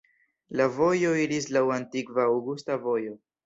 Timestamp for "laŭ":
1.59-1.65